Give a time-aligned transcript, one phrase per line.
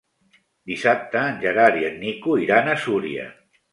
[0.69, 3.29] Dissabte en Gerard i en Nico iran a Súria.